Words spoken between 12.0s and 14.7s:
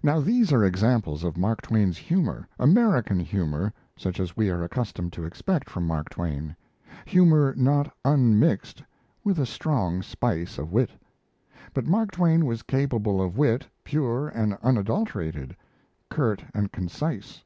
Twain was capable of wit, pure and